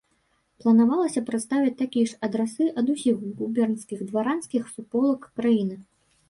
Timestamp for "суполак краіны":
4.79-5.79